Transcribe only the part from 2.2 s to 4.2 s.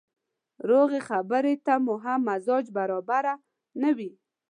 مزاج برابره نه وي.